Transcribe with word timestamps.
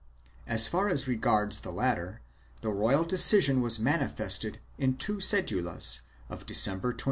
As 0.47 0.67
far 0.67 0.89
as 0.89 1.07
regards 1.07 1.59
the 1.59 1.71
latter, 1.71 2.21
the 2.61 2.71
royal 2.71 3.03
decision 3.03 3.61
was 3.61 3.77
manifested 3.77 4.57
in 4.79 4.97
two 4.97 5.19
cedulas 5.21 5.99
of 6.27 6.47
December 6.47 6.91
22d. 6.91 6.99